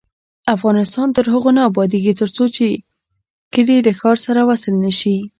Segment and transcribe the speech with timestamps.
[0.55, 2.43] افغانستان تر هغو نه ابادیږي، ترڅو
[3.53, 5.17] کلي له ښار سره وصل نشي.